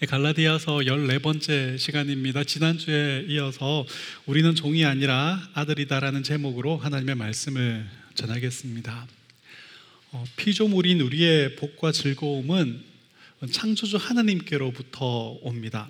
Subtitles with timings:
[0.00, 2.42] 네, 갈라디아서 14번째 시간입니다.
[2.42, 3.84] 지난주에 이어서
[4.24, 9.06] 우리는 종이 아니라 아들이다라는 제목으로 하나님의 말씀을 전하겠습니다.
[10.12, 12.82] 어, 피조물인 우리의 복과 즐거움은
[13.50, 15.86] 창조주 하나님께로부터 옵니다.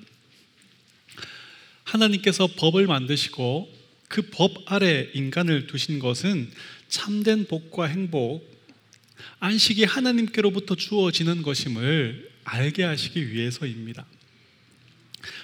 [1.85, 3.73] 하나님께서 법을 만드시고
[4.09, 6.51] 그 법 아래 인간을 두신 것은
[6.89, 8.43] 참된 복과 행복,
[9.39, 14.07] 안식이 하나님께로부터 주어지는 것임을 알게 하시기 위해서입니다.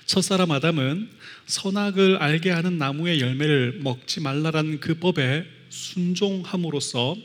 [0.06, 1.10] 첫사람 아담은
[1.46, 7.16] 선악을 알게 하는 나무의 열매를 먹지 말라라는 그 법에 순종함으로써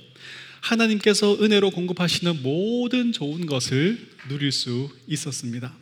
[0.62, 5.74] 하나님께서 은혜로 공급하시는 모든 좋은 것을 누릴 수 있었습니다.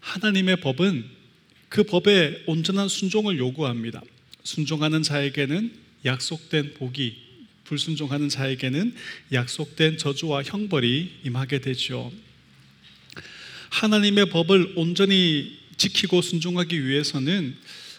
[0.00, 1.04] 하나님의 법은
[1.68, 4.02] 그 법에 온전한 순종을 요구합니다.
[4.42, 5.72] 순종하는 자에게는
[6.04, 7.16] 약속된 복이,
[7.64, 8.94] 불순종하는 자에게는
[9.32, 12.12] 약속된 저주와 형벌이 임하게 되죠.
[13.70, 17.56] 하나님의 법을 온전히 지키고 순종하기 위해서는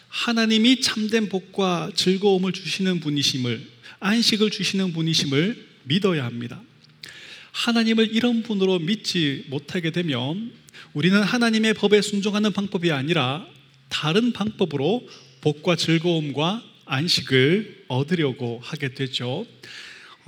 [0.08, 3.66] 하나님이 참된 복과 즐거움을 주시는 분이심을,
[4.00, 6.62] 안식을 주시는 분이심을 믿어야 합니다.
[7.52, 10.52] 하나님을 이런 분으로 믿지 못하게 되면
[10.92, 13.46] 우리는 하나님의 법에 순종하는 방법이 아니라
[13.88, 15.06] 다른 방법으로
[15.40, 19.46] 복과 즐거움과 안식을 얻으려고 하게 되죠.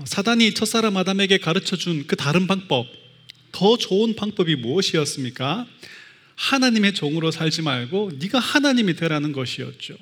[0.04, 2.86] 사단이 첫사람 아담에게 가르쳐 준 그 다른 방법,
[3.54, 5.64] 더 좋은 방법이 무엇이었습니까?
[6.34, 9.96] 하나님의 종으로 살지 말고 네가 하나님이 되라는 것이었죠.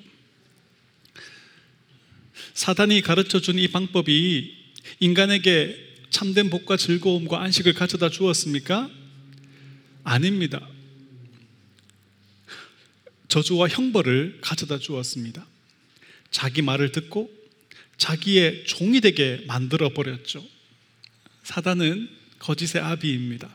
[2.54, 4.56] 사단이 가르쳐 준 이 방법이
[5.00, 5.76] 인간에게
[6.08, 8.90] 참된 복과 즐거움과 안식을 가져다 주었습니까?
[10.02, 10.66] 아닙니다.
[13.28, 15.46] 저주와 형벌을 가져다 주었습니다.
[16.30, 17.30] 자기 말을 듣고
[17.98, 20.42] 자기의 종이 되게 만들어 버렸죠.
[21.44, 23.48] 사단은 거짓의 아비입니다.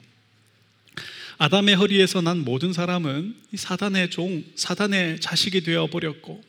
[1.38, 6.42] 아담의 허리에서 난 모든 사람은 사단의 종, 사단의 자식이 되어 버렸고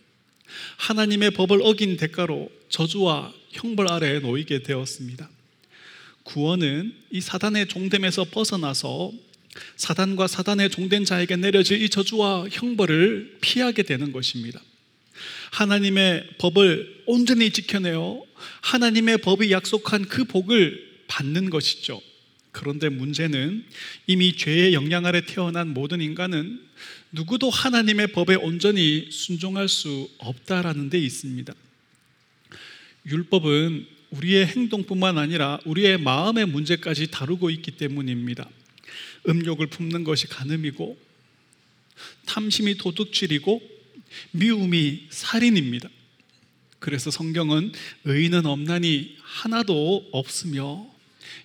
[0.76, 5.28] 하나님의 법을 어긴 대가로 저주와 형벌 아래에 놓이게 되었습니다.
[6.22, 9.12] 구원은 이 사단의 종됨에서 벗어나서
[9.76, 14.62] 사단과 사단의 종된 자에게 내려질 이 저주와 형벌을 피하게 되는 것입니다.
[15.50, 18.22] 하나님의 법을 온전히 지켜내어
[18.60, 22.00] 하나님의 법이 약속한 그 복을 받는 것이죠.
[22.58, 23.64] 그런데 문제는
[24.08, 26.60] 이미 죄의 영향 아래 태어난 모든 인간은
[27.12, 31.54] 누구도 하나님의 법에 온전히 순종할 수 없다라는 데 있습니다.
[33.06, 38.50] 율법은 우리의 행동뿐만 아니라 우리의 마음의 문제까지 다루고 있기 때문입니다.
[39.28, 40.98] 음욕을 품는 것이 간음이고
[42.26, 43.62] 탐심이 도둑질이고
[44.32, 45.88] 미움이 살인입니다.
[46.80, 47.70] 그래서 성경은
[48.04, 50.86] 의인은 없나니 하나도 없으며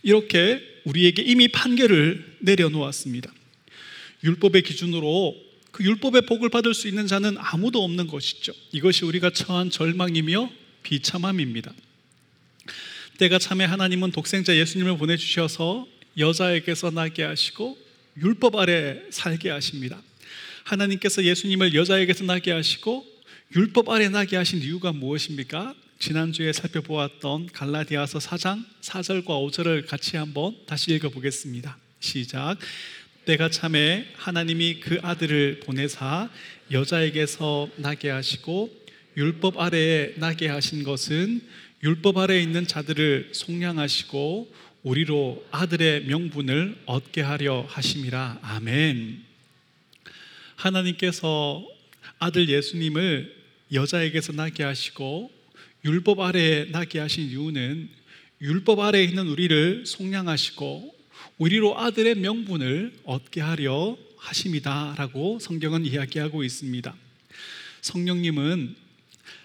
[0.01, 3.31] 이렇게 우리에게 이미 판결을 내려놓았습니다.
[4.23, 5.35] 율법의 기준으로
[5.71, 8.53] 그 율법의 복을 받을 수 있는 자는 아무도 없는 것이죠.
[8.71, 10.51] 이것이 우리가 처한 절망이며
[10.83, 11.73] 비참함입니다.
[13.17, 17.77] 때가 참에 하나님은 독생자 예수님을 보내주셔서 여자에게서 나게 하시고
[18.21, 20.01] 율법 아래 살게 하십니다.
[20.63, 23.05] 하나님께서 예수님을 여자에게서 나게 하시고
[23.55, 25.75] 율법 아래 나게 하신 이유가 무엇입니까?
[26.05, 31.77] 지난주에 살펴보았던 갈라디아서 4장 4절과 5절을 같이 한번 다시 읽어보겠습니다.
[32.01, 32.57] 시작.
[33.23, 36.29] 때가 참에 하나님이 그 아들을 보내사
[36.71, 38.69] 여자에게서 나게 하시고
[39.15, 41.39] 율법 아래에 나게 하신 것은
[41.83, 44.53] 율법 아래에 있는 자들을 속량하시고
[44.83, 48.39] 우리로 아들의 명분을 얻게 하려 하심이라.
[48.41, 49.23] 아멘.
[50.57, 51.65] 하나님께서
[52.19, 53.33] 아들 예수님을
[53.71, 55.42] 여자에게서 나게 하시고
[55.85, 57.89] 율법 아래에 나게 하신 이유는
[58.41, 60.95] 율법 아래에 있는 우리를 속량하시고
[61.37, 66.95] 우리로 아들의 명분을 얻게 하려 하심이다라고 성경은 이야기하고 있습니다.
[67.81, 68.75] 성령님은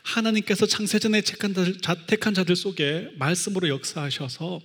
[0.03, 1.23] 하나님께서 창세전에
[2.07, 4.61] 택한 자들 속에 말씀으로 역사하셔서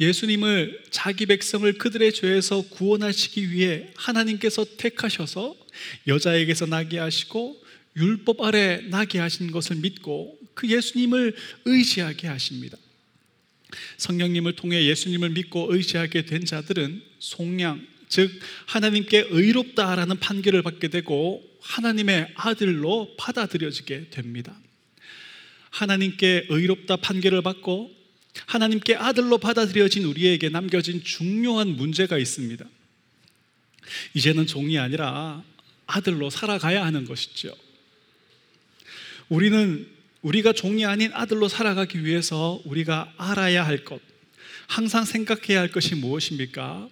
[0.00, 5.54] 예수님을 자기 백성을 그들의 죄에서 구원하시기 위해 하나님께서 택하셔서
[6.06, 7.60] 여자에게서 나게 하시고
[7.98, 11.34] 율법 아래 나게 하신 것을 믿고 그 예수님을
[11.64, 12.76] 의지하게 하십니다.
[13.98, 18.30] 성령님을 통해 예수님을 믿고 의지하게 된 자들은 속량, 즉
[18.66, 24.58] 하나님께 의롭다라는 판결을 받게 되고 하나님의 아들로 받아들여지게 됩니다.
[25.70, 27.92] 하나님께 의롭다 판결을 받고
[28.46, 32.64] 하나님께 아들로 받아들여진 우리에게 남겨진 중요한 문제가 있습니다.
[34.14, 35.42] 이제는 종이 아니라
[35.86, 37.54] 아들로 살아가야 하는 것이죠.
[39.28, 39.86] 우리는
[40.22, 44.00] 우리가 종이 아닌 아들로 살아가기 위해서 우리가 알아야 할 것,
[44.66, 46.88] 항상 생각해야 할 것이 무엇입니까?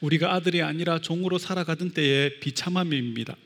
[0.00, 3.36] 우리가 아들이 아니라 종으로 살아가던 때의 비참함입니다.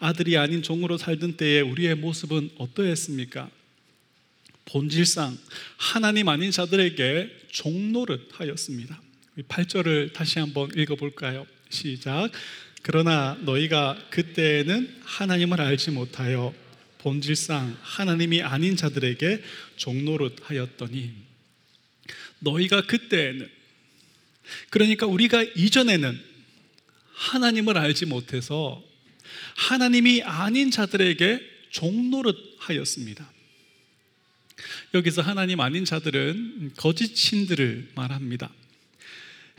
[0.00, 3.48] 아들이 아닌 종으로 살던 때에 우리의 모습은 어떠했습니까?
[4.66, 5.38] 본질상
[5.76, 9.00] 하나님 아닌 자들에게 종노릇 하였습니다.
[9.48, 11.46] 8절을 다시 한번 읽어볼까요?
[11.68, 12.30] 시작.
[12.82, 16.52] 그러나 너희가 그때는 하나님을 알지 못하여
[17.02, 19.42] 본질상 하나님이 아닌 자들에게
[19.76, 21.12] 종노릇 하였더니
[22.38, 23.50] 너희가 그때는
[24.70, 26.20] 그러니까 우리가 이전에는
[27.14, 28.82] 하나님을 알지 못해서
[29.56, 31.40] 하나님이 아닌 자들에게
[31.70, 33.30] 종노릇 하였습니다.
[34.94, 38.50] 여기서 하나님 아닌 자들은 거짓 신들을 말합니다.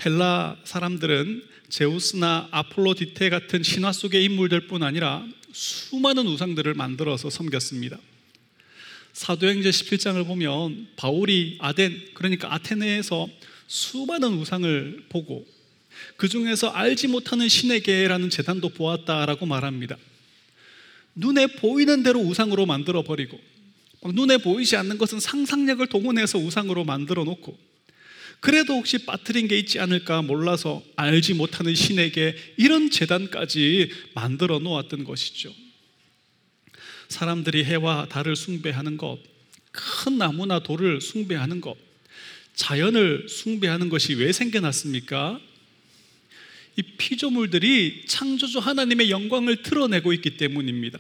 [0.06, 7.98] 헬라 사람들은 제우스나 아폴로디테 같은 신화 속의 인물들 뿐 아니라 수많은 우상들을 만들어서 섬겼습니다.
[9.14, 13.30] 사도행전 17장을 보면 바울이 아덴 그러니까 아테네에서
[13.68, 15.46] 수많은 우상을 보고
[16.18, 19.96] 그 중에서 알지 못하는 신에게라는 재단도 보았다라고 말합니다.
[21.16, 23.40] 눈에 보이는 대로 우상으로 만들어 버리고
[24.04, 27.56] 눈에 보이지 않는 것은 상상력을 동원해서 우상으로 만들어 놓고
[28.44, 35.56] 그래도 혹시 빠뜨린 게 있지 않을까 몰라서 알지 못하는 신에게 이런 재단까지 만들어 놓았던 것이죠.
[37.08, 39.18] 사람들이 해와 달을 숭배하는 것,
[39.72, 41.78] 큰 나무나 돌을 숭배하는 것,
[42.54, 45.40] 자연을 숭배하는 것이 왜 생겨났습니까?
[46.76, 51.00] 이 피조물들이 창조주 하나님의 영광을 드러내고 있기 때문입니다.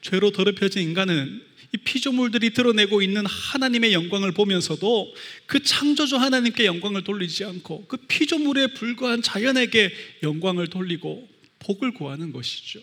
[0.00, 5.14] 죄로 더럽혀진 인간은 이 피조물들이 드러내고 있는 하나님의 영광을 보면서도
[5.46, 9.90] 그 창조주 하나님께 영광을 돌리지 않고 그 피조물에 불과한 자연에게
[10.22, 11.26] 영광을 돌리고
[11.60, 12.80] 복을 구하는 것이죠.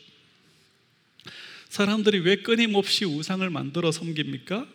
[1.70, 4.68] 사람들이 왜 끊임없이 우상을 만들어 섬깁니까?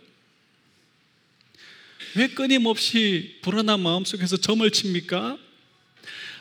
[2.17, 5.37] 왜 끊임없이 불안한 마음속에서 점을 칩니까?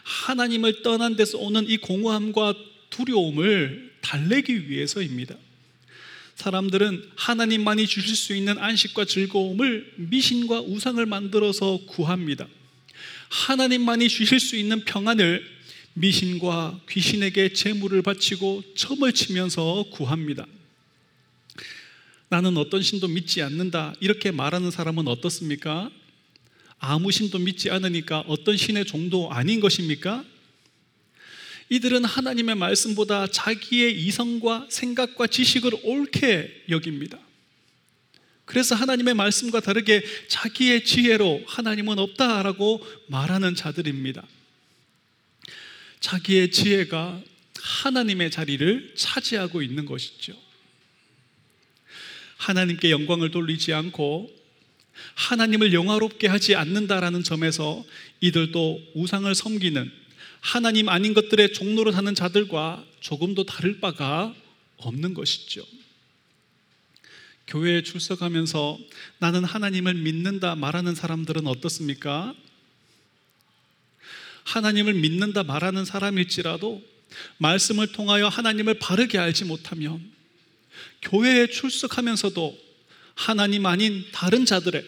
[0.04, 2.54] 하나님을 떠난 데서 오는 이 공허함과
[2.92, 5.36] 두려움을 달래기 위해서입니다.
[6.36, 12.48] 사람들은 하나님만이 주실 수 있는 안식과 즐거움을 미신과 우상을 만들어서 구합니다.
[13.30, 15.44] 하나님만이 주실 수 있는 평안을
[15.94, 20.46] 미신과 귀신에게 재물을 바치고 점을 치면서 구합니다.
[22.30, 23.94] 나는 어떤 신도 믿지 않는다.
[24.00, 25.92] 이렇게 말하는 사람은 어떻습니까?
[26.80, 30.26] 아무 신도 믿지 않으니까 어떤 신의 종도 아닌 것입니까?
[31.74, 37.18] 이들은 하나님의 말씀보다 자기의 이성과 생각과 지식을 옳게 여깁니다.
[38.46, 44.24] 그래서 하나님의 말씀과 다르게 자기의 지혜로 하나님은 없다라고 말하는 자들입니다.
[46.00, 47.20] 자기의 지혜가
[47.60, 50.40] 하나님의 자리를 차지하고 있는 것이죠.
[52.38, 54.30] 하나님께 영광을 돌리지 않고
[55.16, 57.84] 하나님을 영화롭게 하지 않는다라는 점에서
[58.22, 60.03] 이들도 우상을 섬기는
[60.44, 64.36] 하나님 아닌 것들의 종로를 하는 자들과 조금도 다를 바가
[64.76, 65.66] 없는 것이죠.
[67.48, 68.78] 교회에 출석하면서
[69.20, 72.36] 나는 하나님을 믿는다 말하는 사람들은 어떻습니까?
[74.44, 76.84] 하나님을 믿는다 말하는 사람일지라도
[77.38, 80.12] 말씀을 통하여 하나님을 바르게 알지 못하면
[81.04, 82.60] 교회에 출석하면서도
[83.16, 84.84] 하나님 아닌 다른 자들의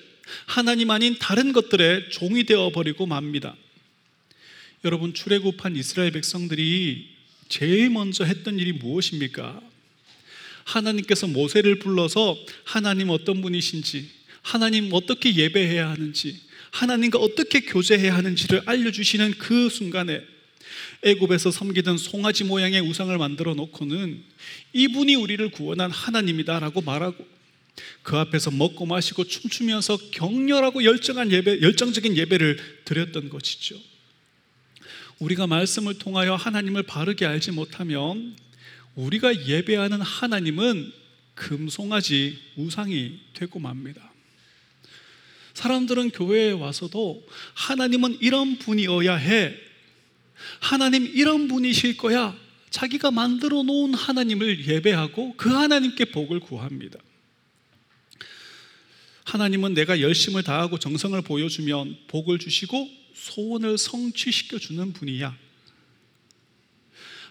[0.48, 3.56] 하나님 아닌 다른 것들의 종이 되어 버리고 맙니다.
[4.86, 7.08] 여러분 출애굽한 이스라엘 백성들이
[7.50, 9.60] 제일 먼저 했던 일이 무엇입니까?
[10.64, 14.08] 하나님께서 모세를 불러서 하나님 어떤 분이신지,
[14.44, 20.22] 하나님 어떻게 예배해야 하는지, 하나님과 어떻게 교제해야 하는지를 알려주시는 그 순간에
[21.02, 24.24] 애굽에서 섬기던 송아지 모양의 우상을 만들어 놓고는
[24.74, 27.26] 이분이 우리를 구원한 하나님이다라고 말하고
[28.04, 33.78] 그 앞에서 먹고 마시고 춤추면서 격렬하고 열정한 예배, 열정적인 예배를 드렸던 것이죠.
[35.20, 38.36] 우리가 말씀을 통하여 하나님을 바르게 알지 못하면
[38.96, 40.92] 우리가 예배하는 하나님은
[41.36, 44.14] 금송아지 우상이 되고 맙니다.
[45.54, 49.56] 사람들은 교회에 와서도 하나님은 이런 분이어야 해.
[50.60, 52.36] 하나님 이런 분이실 거야.
[52.70, 57.00] 자기가 만들어 놓은 하나님을 예배하고 그 하나님께 복을 구합니다.
[59.24, 65.36] 하나님은 내가 열심을 다하고 정성을 보여주면 복을 주시고 소원을 성취시켜 주는 분이야.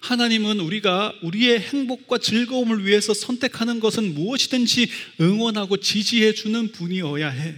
[0.01, 4.89] 하나님은 우리가 우리의 행복과 즐거움을 위해서 선택하는 것은 무엇이든지
[5.21, 7.55] 응원하고 지지해 주는 분이어야 해.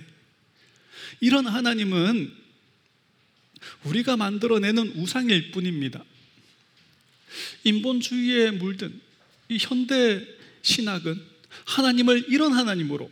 [1.20, 2.32] 이런 하나님은
[3.84, 6.04] 우리가 만들어내는 우상일 뿐입니다.
[7.64, 9.00] 인본주의에 물든
[9.48, 10.24] 이 현대
[10.62, 11.20] 신학은
[11.64, 13.10] 하나님을 이런 하나님으로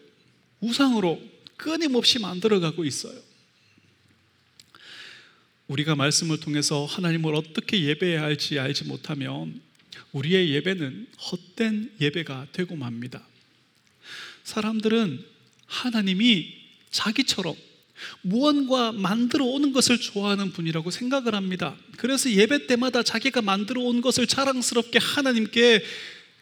[0.60, 1.20] 우상으로
[1.56, 3.33] 끊임없이 만들어가고 있어요.
[5.68, 9.60] 우리가 말씀을 통해서 하나님을 어떻게 예배해야 할지 알지 못하면
[10.12, 13.26] 우리의 예배는 헛된 예배가 되고 맙니다.
[14.44, 15.24] 사람들은
[15.66, 16.52] 하나님이
[16.90, 17.56] 자기처럼
[18.20, 21.76] 무언가 만들어 오는 것을 좋아하는 분이라고 생각을 합니다.
[21.96, 25.82] 그래서 예배 때마다 자기가 만들어 온 것을 자랑스럽게 하나님께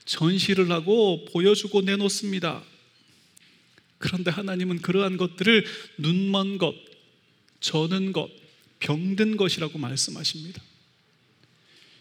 [0.04, 2.62] 전시를 하고 보여주고 내놓습니다.
[3.98, 5.64] 그런데 하나님은 그러한 것들을
[5.98, 6.74] 눈먼 것,
[7.60, 8.41] 저는 것,
[8.82, 10.60] 병든 것이라고 말씀하십니다.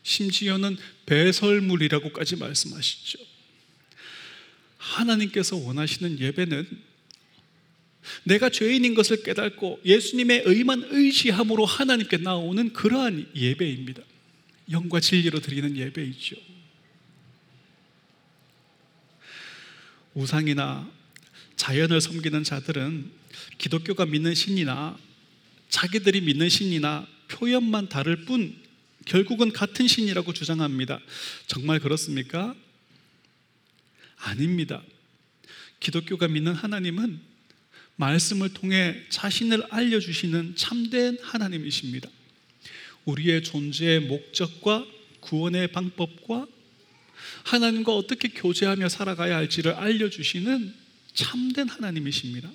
[0.04, 3.20] 심지어는 배설물이라고까지 말씀하시죠.
[4.78, 6.68] 하나님께서 원하시는 예배는
[8.24, 14.02] 내가 죄인인 것을 깨닫고 예수님의 의만 의지함으로 하나님께 나오는 그러한 예배입니다.
[14.72, 16.36] 영과 진리로 드리는 예배이죠.
[20.16, 20.92] 우상이나
[21.58, 23.12] 자연을 섬기는 자들은
[23.60, 24.98] 기독교가 믿는 신이나
[25.72, 28.56] 자기들이 믿는 신이나 표현만 다를 뿐
[29.06, 31.00] 결국은 같은 신이라고 주장합니다.
[31.48, 32.54] 정말 그렇습니까?
[34.18, 34.84] 아닙니다.
[35.80, 37.20] 기독교가 믿는 하나님은
[37.96, 42.10] 말씀을 통해 자신을 알려주시는 참된 하나님이십니다.
[43.06, 44.86] 우리의 존재의 목적과
[45.22, 46.46] 구원의 방법과
[47.44, 50.76] 하나님과 어떻게 교제하며 살아가야 할지를 알려주시는
[51.14, 52.50] 참된 하나님이십니다.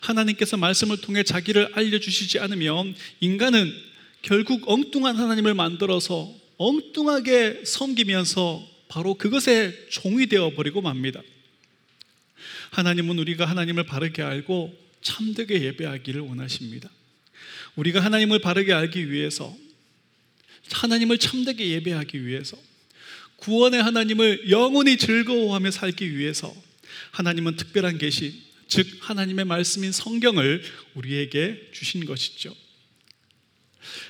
[0.00, 3.72] 하나님께서 말씀을 통해 자기를 알려주시지 않으면 인간은
[4.22, 11.22] 결국 엉뚱한 하나님을 만들어서 엉뚱하게 섬기면서 바로 그것에 종이 되어 버리고 맙니다.
[12.70, 16.90] 하나님은 우리가 하나님을 바르게 알고 참되게 예배하기를 원하십니다.
[17.76, 19.56] 우리가 하나님을 바르게 알기 위해서
[20.72, 22.56] 하나님을 참되게 예배하기 위해서
[23.36, 26.54] 구원의 하나님을 영원히 즐거워하며 살기 위해서
[27.12, 30.62] 하나님은 특별한 계시, 즉 하나님의 말씀인 성경을
[30.94, 32.54] 우리에게 주신 것이죠.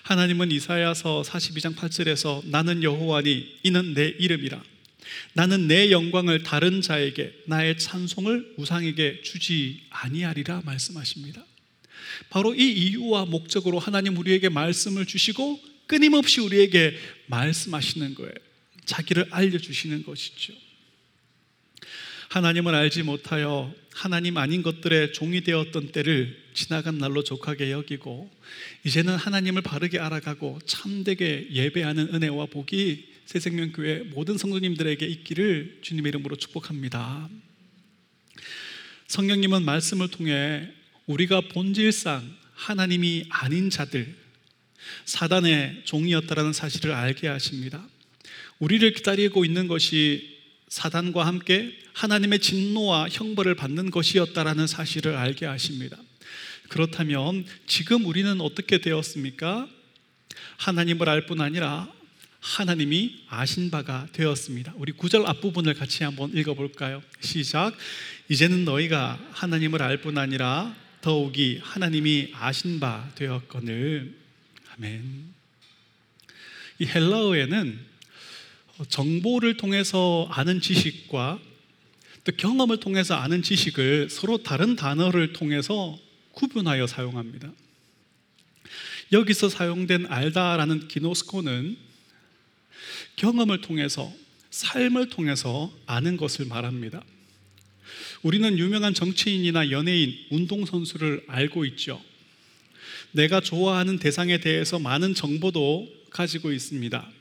[0.03, 4.63] 하나님은 이사야서 42장 8절에서 나는 여호와니 이는 내 이름이라
[5.33, 11.43] 나는 내 영광을 다른 자에게 나의 찬송을 우상에게 주지 아니하리라 말씀하십니다.
[12.29, 16.99] 바로 이 이유와 목적으로 하나님 우리에게 말씀을 주시고 끊임없이 우리에게
[17.29, 18.35] 말씀하시는 거예요.
[18.85, 20.53] 자기를 알려 주시는 것이죠.
[22.31, 28.31] 하나님을 알지 못하여 하나님 아닌 것들의 종이 되었던 때를 지나간 날로 족하게 여기고
[28.85, 37.29] 이제는 하나님을 바르게 알아가고 참되게 예배하는 은혜와 복이 새생명교회 모든 성도님들에게 있기를 주님의 이름으로 축복합니다.
[39.09, 40.69] 성령님은 말씀을 통해
[41.07, 44.15] 우리가 본질상 하나님이 아닌 자들,
[45.05, 47.85] 사단의 종이었다라는 사실을 알게 하십니다.
[48.61, 50.40] 우리를 기다리고 있는 것이
[50.71, 55.99] 사단과 함께 하나님의 진노와 형벌을 받는 것이었다라는 사실을 알게 하십니다.
[56.69, 59.69] 그렇다면 지금 우리는 어떻게 되었습니까?
[60.59, 61.93] 하나님을 알 뿐 아니라
[62.39, 64.73] 하나님이 아신 바가 되었습니다.
[64.77, 67.03] 우리 구절 앞부분을 같이 한번 읽어볼까요?
[67.21, 67.77] 시작.
[68.29, 74.15] 이제는 너희가 하나님을 알 뿐 아니라 더욱이 하나님이 아신 바 되었거늘.
[74.77, 75.35] 아멘.
[76.79, 77.90] 이 헬라어에는
[78.89, 81.41] 정보를 통해서 아는 지식과
[82.25, 85.99] 또 경험을 통해서 아는 지식을 서로 다른 단어를 통해서
[86.33, 87.51] 구분하여 사용합니다.
[89.13, 91.77] 여기서 사용된 알다라는 기노스코는
[93.17, 94.13] 경험을 통해서
[94.51, 97.03] 삶을 통해서 아는 것을 말합니다.
[98.23, 102.01] 우리는 유명한 정치인이나 연예인, 운동선수를 알고 있죠.
[103.13, 107.20] 내가 좋아하는 대상에 대해서 많은 정보도 가지고 있습니다.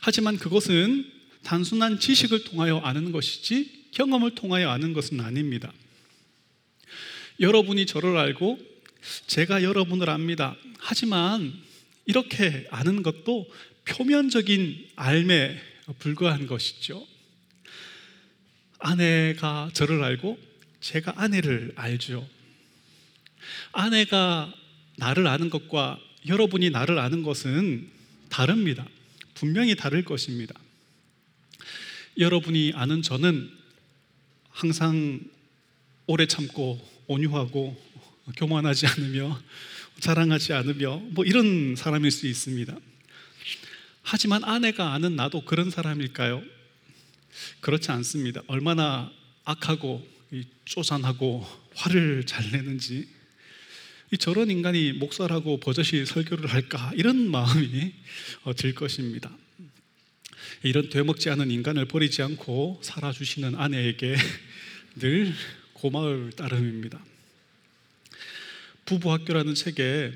[0.00, 1.10] 하지만 그것은
[1.42, 5.72] 단순한 지식을 통하여 아는 것이지 경험을 통하여 아는 것은 아닙니다.
[7.40, 8.58] 여러분이 저를 알고
[9.26, 10.56] 제가 여러분을 압니다.
[10.78, 11.52] 하지만
[12.06, 13.48] 이렇게 아는 것도
[13.84, 15.60] 표면적인 알매
[15.98, 17.06] 불과한 것이죠.
[18.78, 20.38] 아내가 저를 알고
[20.80, 22.28] 제가 아내를 알죠.
[23.72, 24.52] 아내가
[24.96, 27.88] 나를 아는 것과 여러분이 나를 아는 것은
[28.28, 28.86] 다릅니다.
[29.34, 30.54] 분명히 다를 것입니다.
[32.18, 33.50] 여러분이 아는 저는
[34.50, 35.20] 항상
[36.06, 37.76] 오래 참고 온유하고
[38.36, 39.40] 교만하지 않으며
[40.00, 42.76] 자랑하지 않으며 뭐 이런 사람일 수 있습니다.
[44.02, 46.42] 하지만 아내가 아는 나도 그런 사람일까요?
[47.60, 48.42] 그렇지 않습니다.
[48.46, 49.10] 얼마나
[49.44, 50.06] 악하고
[50.64, 53.08] 쪼잔하고 화를 잘 내는지
[54.18, 57.92] 저런 인간이 목사라고 버젓이 설교를 할까 이런 마음이
[58.44, 59.30] 어, 들 것입니다.
[60.62, 64.16] 이런 되먹지 않은 인간을 버리지 않고 살아주시는 아내에게
[64.96, 65.32] 늘
[65.74, 67.04] 고마울 따름입니다.
[68.86, 70.12] 부부학교라는 책에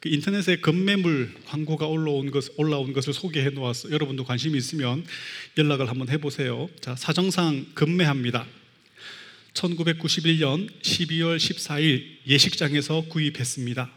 [0.00, 3.90] 그 인터넷에 급매물 광고가 올라온 것, 올라온 것을 소개해 놓았어.
[3.90, 5.04] 여러분도 관심이 있으면
[5.56, 6.70] 연락을 한번 해보세요.
[6.80, 8.46] 자, 사정상 급매합니다.
[9.58, 13.90] 1991년 12월 14일 예식장에서 구입했습니다.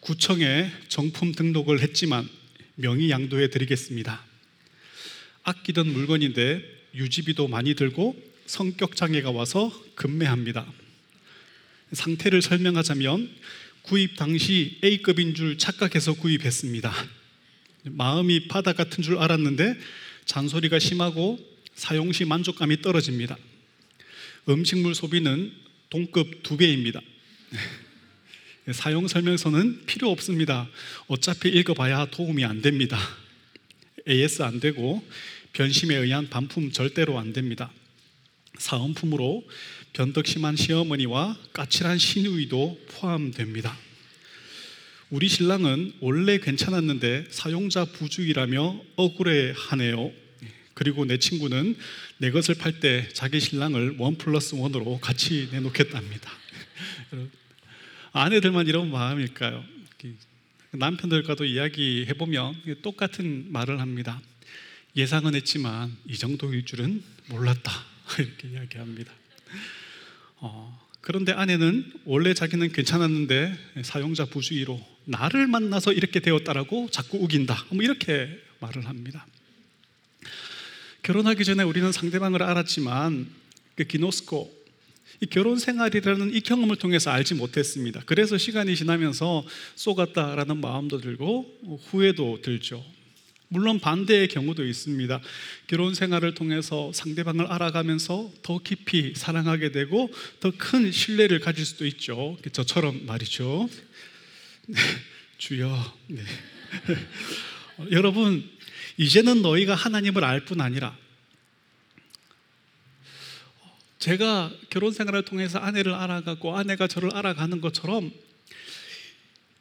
[0.00, 2.28] 구청에 정품 등록을 했지만
[2.74, 4.22] 명의 양도해 드리겠습니다.
[5.42, 6.62] 아끼던 물건인데
[6.94, 8.14] 유지비도 많이 들고
[8.44, 10.66] 성격 장애가 와서 급매합니다.
[11.92, 13.30] 상태를 설명하자면
[13.82, 16.92] 구입 당시 A급인 줄 착각해서 구입했습니다.
[17.84, 19.78] 마음이 바다 같은 줄 알았는데
[20.26, 21.38] 잔소리가 심하고
[21.74, 23.36] 사용 시 만족감이 떨어집니다.
[24.48, 25.52] 음식물 소비는
[25.90, 27.00] 동급 두 배입니다.
[28.72, 30.68] 사용 설명서는 필요 없습니다.
[31.08, 32.98] 어차피 읽어봐야 도움이 안 됩니다.
[34.08, 35.04] AS 안 되고
[35.52, 37.72] 변심에 의한 반품 절대로 안 됩니다.
[38.58, 39.44] 사은품으로
[39.92, 43.76] 변덕 심한 시어머니와 까칠한 시누이도 포함됩니다.
[45.10, 50.25] 우리 신랑은 원래 괜찮았는데 사용자 부주의라며 억울해하네요.
[50.76, 51.74] 그리고 내 친구는
[52.18, 56.30] 내 것을 팔 때 자기 신랑을 원 플러스 원으로 같이 내놓겠답니다.
[58.12, 59.64] 아내들만 이런 마음일까요?
[60.72, 64.20] 남편들과도 이야기해 보면 똑같은 말을 합니다.
[64.96, 67.72] 예상은 했지만 이 정도일 줄은 몰랐다
[68.18, 69.10] 이렇게 이야기합니다.
[70.36, 77.64] 어, 그런데 아내는 원래 자기는 괜찮았는데 사용자 부주의로 나를 만나서 이렇게 되었다라고 자꾸 우긴다.
[77.70, 79.26] 뭐 이렇게 말을 합니다.
[81.06, 83.28] 결혼하기 전에 우리는 상대방을 알았지만
[83.76, 84.52] 그 기노스코
[85.20, 88.02] 이 결혼 생활이라는 이 경험을 통해서 알지 못했습니다.
[88.06, 89.44] 그래서 시간이 지나면서
[89.76, 92.84] 쏘갔다라는 마음도 들고 후회도 들죠.
[93.46, 95.20] 물론 반대의 경우도 있습니다.
[95.68, 100.10] 결혼 생활을 통해서 상대방을 알아가면서 더 깊이 사랑하게 되고
[100.40, 102.36] 더 큰 신뢰를 가질 수도 있죠.
[102.50, 103.68] 저처럼 말이죠.
[104.66, 104.76] 네,
[105.38, 105.94] 주여.
[106.08, 106.22] 네.
[107.92, 108.55] 여러분,
[108.98, 110.96] 이제는 너희가 하나님을 알 뿐 아니라
[113.98, 118.12] 제가 결혼 생활을 통해서 아내를 알아가고 아내가 저를 알아가는 것처럼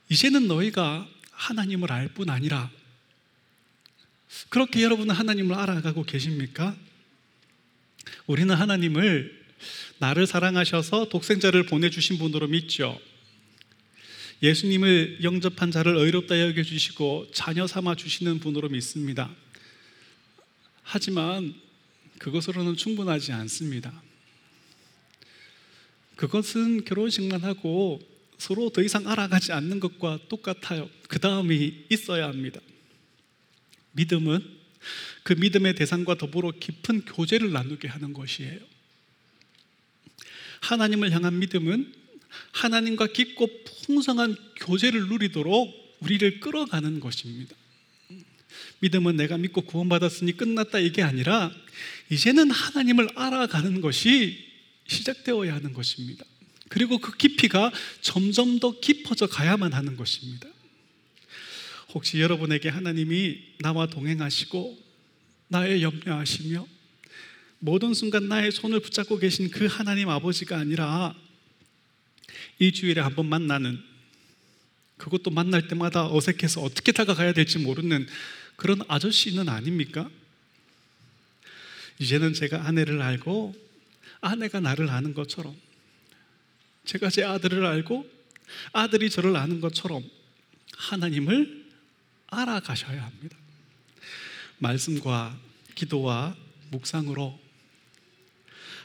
[0.09, 2.69] 이제는 너희가 하나님을 알 뿐 아니라
[4.49, 6.75] 그렇게 여러분은 하나님을 알아가고 계십니까?
[8.27, 9.45] 우리는 하나님을
[9.97, 12.99] 나를 사랑하셔서 독생자를 보내주신 분으로 믿죠.
[14.41, 19.33] 예수님을 영접한 자를 의롭다 여겨 주시고 자녀 삼아 주시는 분으로 믿습니다.
[20.83, 21.53] 하지만
[22.19, 24.03] 그것으로는 충분하지 않습니다.
[26.15, 27.99] 그것은 결혼식만 하고
[28.37, 30.89] 서로 더 이상 알아가지 않는 것과 똑같아요.
[31.07, 32.59] 그 다음이 있어야 합니다.
[33.93, 34.55] 믿음은
[35.23, 38.59] 그 믿음의 대상과 더불어 깊은 교제를 나누게 하는 것이에요.
[40.61, 42.04] 하나님을 향한 믿음은
[42.51, 43.47] 하나님과 깊고
[43.85, 47.55] 풍성한 교제를 누리도록 우리를 끌어가는 것입니다.
[48.79, 51.51] 믿음은 내가 믿고 구원받았으니 끝났다 이게 아니라
[52.09, 54.45] 이제는 하나님을 알아가는 것이
[54.87, 56.25] 시작되어야 하는 것입니다.
[56.69, 57.71] 그리고 그 깊이가
[58.01, 60.47] 점점 더 깊어져 가야만 하는 것입니다.
[61.93, 64.77] 혹시 여러분에게 하나님이 나와 동행하시고
[65.47, 66.67] 나의 염려하시며
[67.59, 71.15] 모든 순간 나의 손을 붙잡고 계신 그 하나님 아버지가 아니라
[72.59, 73.81] 일주일에 한 번 만나는
[74.97, 78.07] 그것도 만날 때마다 어색해서 어떻게 다가가야 될지 모르는
[78.55, 80.09] 그런 아저씨는 아닙니까?
[81.99, 83.53] 이제는 제가 아내를 알고
[84.21, 85.55] 아내가 나를 아는 것처럼
[86.85, 88.09] 제가 제 아들을 알고
[88.73, 90.03] 아들이 저를 아는 것처럼
[90.77, 91.65] 하나님을
[92.27, 93.37] 알아가셔야 합니다.
[94.59, 95.37] 말씀과
[95.75, 96.35] 기도와
[96.71, 97.39] 묵상으로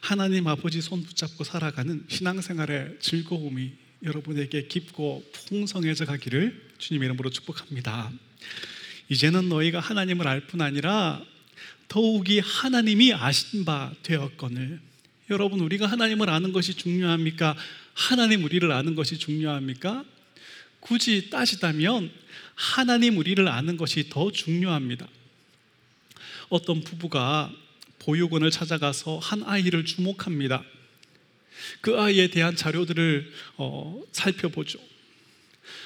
[0.00, 8.10] 하나님 아버지 손 붙잡고 살아가는 신앙생활의 즐거움이 여러분에게 깊고 풍성해져 가기를 주님 이름으로 축복합니다.
[9.10, 11.22] 이제는 너희가 하나님을 알 뿐 아니라
[11.88, 14.80] 더욱이 하나님이 아신 바 되었거늘.
[15.28, 17.56] 여러분, 우리가 하나님을 아는 것이 중요합니까?
[17.92, 20.04] 하나님 우리를 아는 것이 중요합니까?
[20.80, 22.10] 굳이 따지다면
[22.54, 25.06] 하나님 우리를 아는 것이 더 중요합니다.
[26.48, 27.52] 어떤 부부가
[28.00, 30.64] 보육원을 찾아가서 한 아이를 주목합니다.
[31.80, 34.78] 그 아이에 대한 자료들을 어, 살펴보죠.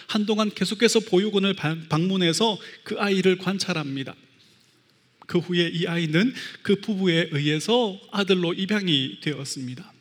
[0.07, 1.55] 한동안 계속해서 보육원을
[1.88, 4.14] 방문해서 그 아이를 관찰합니다.
[5.27, 9.92] 그 후에 이 아이는 그 부부에 의해서 아들로 입양이 되었습니다.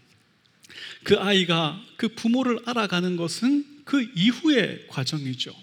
[1.04, 5.54] 그 아이가 그 부모를 알아가는 것은 그 이후의 과정이죠.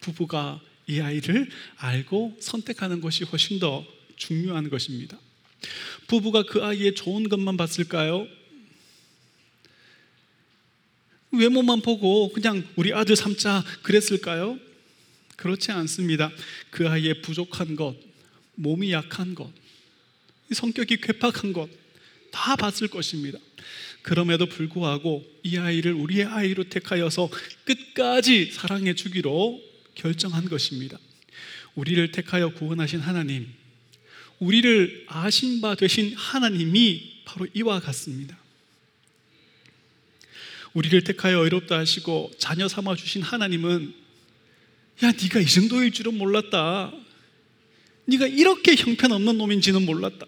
[0.00, 3.84] 부부가 이 아이를 알고 선택하는 것이 훨씬 더
[4.16, 5.18] 중요한 것입니다.
[6.06, 8.26] 부부가 그 아이의 좋은 것만 봤을까요?
[11.30, 14.58] 외모만 보고 그냥 우리 아들 삼자 그랬을까요?
[15.36, 16.32] 그렇지 않습니다.
[16.70, 17.94] 그 아이의 부족한 것,
[18.54, 19.52] 몸이 약한 것,
[20.52, 21.68] 성격이 괴팍한 것,
[22.32, 23.38] 다 봤을 것입니다.
[24.02, 27.28] 그럼에도 불구하고 이 아이를 우리의 아이로 택하여서
[27.64, 29.60] 끝까지 사랑해 주기로
[29.94, 30.98] 결정한 것입니다.
[31.74, 33.52] 우리를 택하여 구원하신 하나님,
[34.38, 38.38] 우리를 아신 바 되신 하나님이 바로 이와 같습니다.
[40.74, 43.94] 우리를 택하여 의롭다 하시고 자녀 삼아 주신 하나님은
[45.02, 46.92] 야 네가 이 정도일 줄은 몰랐다.
[48.06, 50.26] 네가 이렇게 형편없는 놈인지는 몰랐다.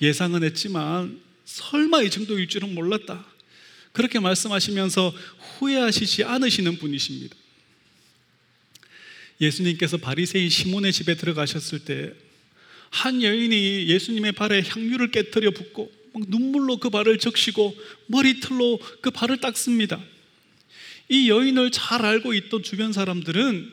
[0.00, 3.26] 예상은 했지만 설마 이 정도일 줄은 몰랐다.
[3.92, 5.12] 그렇게 말씀하시면서
[5.58, 7.34] 후회하시지 않으시는 분이십니다.
[9.40, 12.12] 예수님께서 바리새인 시몬의 집에 들어가셨을 때
[12.90, 15.92] 한 여인이 예수님의 발에 향유를 깨뜨려 붓고
[16.26, 20.02] 눈물로 그 발을 적시고 머리틀로 그 발을 닦습니다.
[21.08, 23.72] 이 여인을 잘 알고 있던 주변 사람들은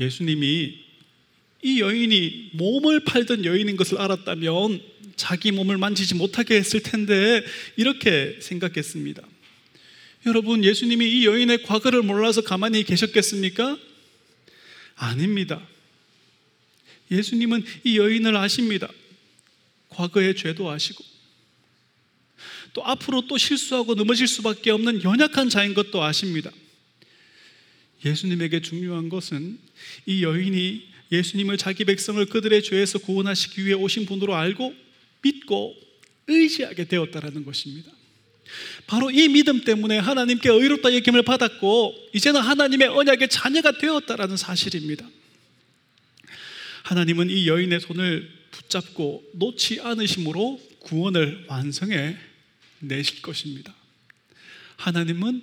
[0.00, 0.84] 예수님이
[1.62, 4.80] 이 여인이 몸을 팔던 여인인 것을 알았다면
[5.16, 7.42] 자기 몸을 만지지 못하게 했을 텐데
[7.76, 9.22] 이렇게 생각했습니다.
[10.26, 13.78] 여러분, 예수님이 이 여인의 과거를 몰라서 가만히 계셨겠습니까?
[14.96, 15.66] 아닙니다.
[17.10, 18.88] 예수님은 이 여인을 아십니다.
[19.90, 21.04] 과거의 죄도 아시고
[22.72, 26.50] 또 앞으로 또 실수하고 넘어질 수밖에 없는 연약한 자인 것도 아십니다.
[28.04, 29.58] 예수님에게 중요한 것은
[30.06, 34.74] 이 여인이 예수님을 자기 백성을 그들의 죄에서 구원하시기 위해 오신 분으로 알고
[35.22, 35.74] 믿고
[36.26, 37.90] 의지하게 되었다라는 것입니다.
[38.86, 45.08] 바로 이 믿음 때문에 하나님께 의롭다 여김을 받았고 이제는 하나님의 언약의 자녀가 되었다라는 사실입니다.
[46.84, 52.16] 하나님은 이 여인의 손을 붙잡고 놓지 않으심으로 구원을 완성해
[52.80, 53.74] 내실 것입니다.
[54.76, 55.42] 하나님은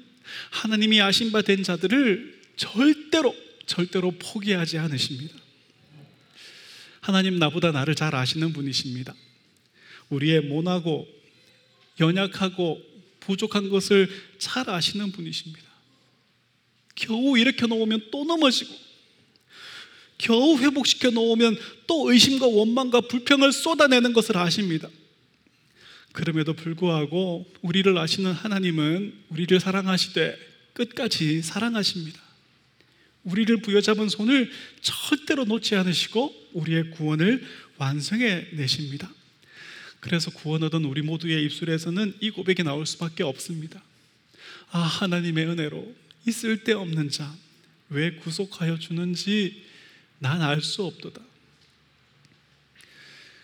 [0.51, 5.35] 하나님이 아신 바 된 자들을 절대로 절대로 포기하지 않으십니다.
[6.99, 9.15] 하나님 나보다 나를 잘 아시는 분이십니다.
[10.09, 11.07] 우리의 모나고
[11.99, 12.79] 연약하고
[13.19, 15.61] 부족한 것을 잘 아시는 분이십니다.
[16.93, 18.90] 겨우 일으켜 놓으면 또 넘어지고
[20.21, 21.57] 겨우 회복시켜 놓으면
[21.87, 24.87] 또 의심과 원망과 불평을 쏟아내는 것을 아십니다.
[26.13, 30.37] 그럼에도 불구하고 우리를 아시는 하나님은 우리를 사랑하시되
[30.73, 32.21] 끝까지 사랑하십니다.
[33.23, 37.43] 우리를 부여잡은 손을 절대로 놓지 않으시고 우리의 구원을
[37.77, 39.11] 완성해 내십니다.
[39.99, 43.81] 그래서 구원 얻은 우리 모두의 입술에서는 이 고백이 나올 수밖에 없습니다.
[44.71, 45.95] 아, 하나님의 은혜로
[46.27, 47.33] 이 쓸데없는 자,
[47.89, 49.70] 왜 구속하여 주는지
[50.21, 51.19] 난 알 수 없도다.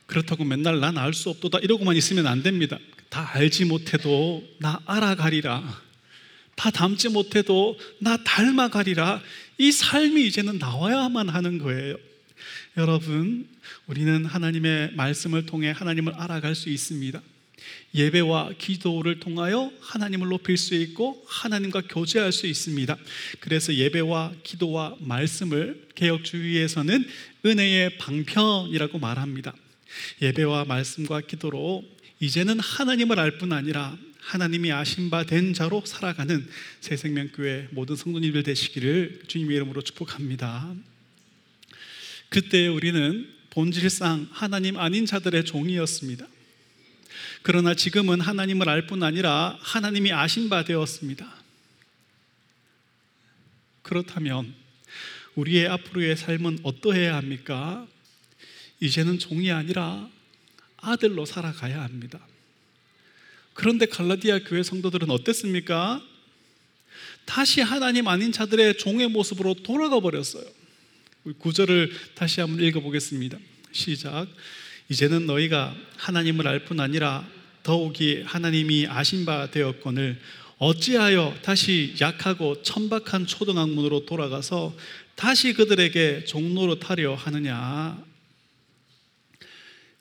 [0.05, 2.77] 그렇다고 맨날 난 알 수 없도다 이러고만 있으면 안 됩니다.
[3.09, 5.81] 다 알지 못해도 나 알아가리라.
[6.55, 9.21] 다 닮지 못해도 나 닮아가리라.
[9.57, 11.97] 이 삶이 이제는 나와야만 하는 거예요.
[12.77, 13.47] 여러분,
[13.87, 17.21] 우리는 하나님의 말씀을 통해 하나님을 알아갈 수 있습니다.
[17.95, 22.97] 예배와 기도를 통하여 하나님을 높일 수 있고 하나님과 교제할 수 있습니다.
[23.39, 27.05] 그래서 예배와 기도와 말씀을 개혁주의에서는
[27.45, 29.53] 은혜의 방편이라고 말합니다.
[30.21, 31.83] 예배와 말씀과 기도로
[32.19, 36.45] 이제는 하나님을 알 뿐 아니라 하나님이 아신 바 된 자로 살아가는
[36.81, 40.75] 새생명교회 모든 성도님들 되시기를 주님의 이름으로 축복합니다.
[42.29, 46.27] 그때 우리는 본질상 하나님 아닌 자들의 종이었습니다.
[47.41, 51.35] 그러나 지금은 하나님을 알 뿐 아니라 하나님이 아신 바 되었습니다.
[53.81, 54.53] 그렇다면
[55.35, 57.87] 우리의 앞으로의 삶은 어떠해야 합니까?
[58.79, 60.09] 이제는 종이 아니라
[60.77, 62.19] 아들로 살아가야 합니다.
[63.53, 66.01] 그런데 갈라디아 교회 성도들은 어땠습니까?
[67.25, 70.45] 다시 하나님 아닌 자들의 종의 모습으로 돌아가 버렸어요.
[71.39, 73.37] 구절을 다시 한번 읽어보겠습니다.
[73.71, 74.27] 시작.
[74.89, 77.27] 이제는 너희가 하나님을 알 뿐 아니라
[77.63, 80.19] 더욱이 하나님이 아신 바 되었거늘
[80.59, 84.75] 어찌하여 다시 약하고 천박한 초등학문으로 돌아가서
[85.15, 88.01] 다시 그들에게 종로로 타려 하느냐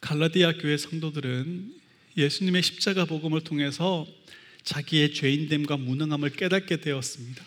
[0.01, 1.75] 갈라디아 교회 성도들은
[2.16, 4.07] 예수님의 십자가 복음을 통해서
[4.62, 7.44] 자기의 죄인됨과 무능함을 깨닫게 되었습니다.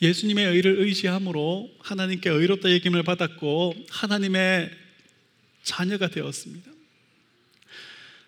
[0.00, 4.70] 예수님의 의를 의지함으로 하나님께 의롭다 얘김을 받았고 하나님의
[5.62, 6.70] 자녀가 되었습니다.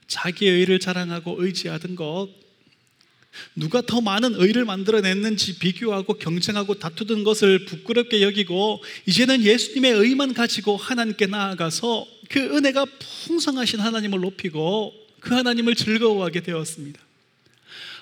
[0.07, 2.29] 자기의 의를 자랑하고 의지하던 것
[3.55, 10.77] 누가 더 많은 의를 만들어냈는지 비교하고 경쟁하고 다투던 것을 부끄럽게 여기고 이제는 예수님의 의만 가지고
[10.77, 12.87] 하나님께 나아가서 그 은혜가
[13.27, 17.01] 풍성하신 하나님을 높이고 그 하나님을 즐거워하게 되었습니다.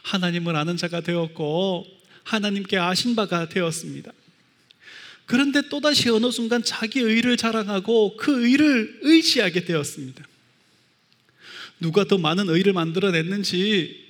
[0.02, 1.86] 하나님을 아는 자가 되었고
[2.24, 4.12] 하나님께 아신 바가 되었습니다.
[5.26, 10.26] 그런데 또다시 어느 순간 자기 의를 자랑하고 그 의를 의지하게 되었습니다.
[11.80, 14.02] 누가 더 많은 의를 만들어냈는지,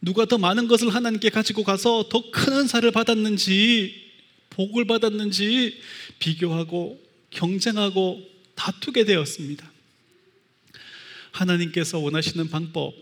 [0.00, 4.08] 누가 더 많은 것을 하나님께 가지고 가서 더 큰 은사를 받았는지,
[4.50, 5.80] 복을 받았는지
[6.18, 8.20] 비교하고 경쟁하고
[8.54, 9.70] 다투게 되었습니다.
[11.30, 12.94] 하나님께서 원하시는 방법,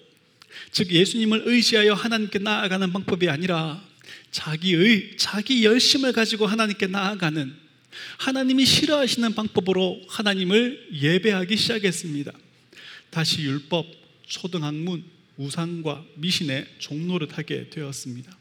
[0.71, 3.83] 즉 예수님을 의지하여 하나님께 나아가는 방법이 아니라
[4.31, 7.55] 자기의 자기 열심을 가지고 하나님께 나아가는
[8.19, 12.33] 하나님이 싫어하시는 방법으로 하나님을 예배하기 시작했습니다.
[13.11, 13.87] 다시 율법,
[14.27, 15.05] 초등학문,
[15.37, 18.37] 우상과 미신의 종노릇하게 되었습니다.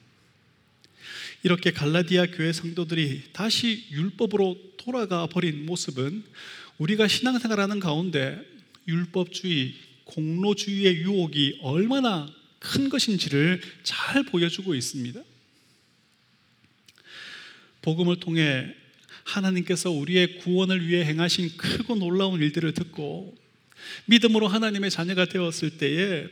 [1.43, 6.23] 이렇게 갈라디아 교회 성도들이 다시 율법으로 돌아가 버린 모습은
[6.77, 8.41] 우리가 신앙생활하는 가운데
[8.87, 9.73] 율법주의,
[10.05, 12.27] 공로주의의 유혹이 얼마나
[12.59, 15.21] 큰 것인지를 잘 보여주고 있습니다.
[17.85, 18.73] 복음을 통해
[19.23, 23.35] 하나님께서 우리의 구원을 위해 행하신 크고 놀라운 일들을 듣고
[24.05, 26.27] 믿음으로 하나님의 자녀가 되었을 때에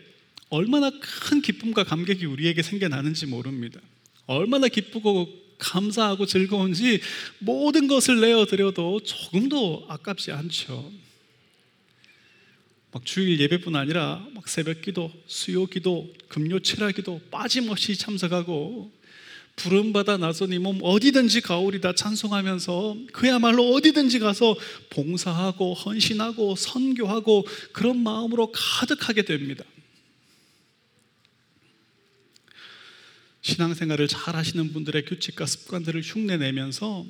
[0.50, 3.80] 얼마나 큰 기쁨과 감격이 우리에게 생겨나는지 모릅니다.
[4.26, 7.02] 얼마나 기쁘고 감사하고 즐거운지
[7.38, 10.92] 모든 것을 내어드려도 조금도 아깝지 않죠.
[12.92, 18.92] 막 주일 예배뿐 아니라 막 새벽 기도, 수요 기도, 금요 철야 기도 빠짐없이 참석하고
[19.56, 24.56] 부름받아 나서니 몸 어디든지 가오리다 찬송하면서 그야말로 어디든지 가서
[24.90, 29.64] 봉사하고 헌신하고 선교하고 그런 마음으로 가득하게 됩니다.
[33.42, 37.06] 신앙생활을 잘 하시는 분들의 규칙과 습관들을 흉내내면서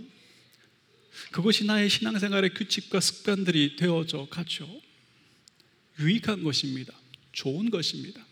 [1.32, 4.68] 그것이 나의 신앙생활의 규칙과 습관들이 되어져 가죠.
[6.00, 6.94] 유익한 것입니다.
[7.32, 8.26] 좋은 것입니다.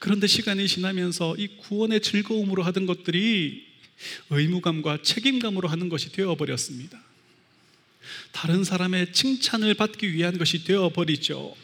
[0.00, 3.66] 그런데 시간이 지나면서 이 구원의 즐거움으로 하던 것들이
[4.30, 6.98] 의무감과 책임감으로 하는 것이 되어버렸습니다.
[8.32, 11.54] 다른 사람의 칭찬을 받기 위한 것이 되어버리죠.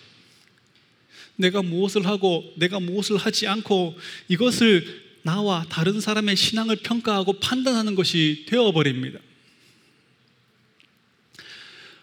[1.36, 3.96] 내가 무엇을 하고 내가 무엇을 하지 않고
[4.28, 9.18] 이것을 나와 다른 사람의 신앙을 평가하고 판단하는 것이 되어버립니다.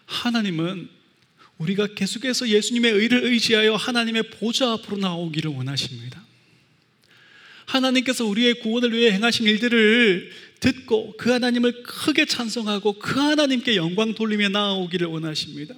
[0.06, 0.88] 하나님은
[1.58, 6.24] 우리가 계속해서 예수님의 의를 의지하여 하나님의 보좌 앞으로 나오기를 원하십니다.
[7.66, 14.50] 하나님께서 우리의 구원을 위해 행하신 일들을 듣고 그 하나님을 크게 찬송하고 그 하나님께 영광 돌리며
[14.50, 15.74] 나아오기를 원하십니다.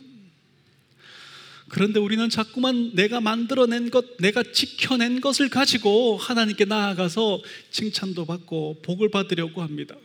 [1.68, 9.10] 그런데 우리는 자꾸만 내가 만들어낸 것, 내가 지켜낸 것을 가지고 하나님께 나아가서 칭찬도 받고 복을
[9.10, 9.96] 받으려고 합니다.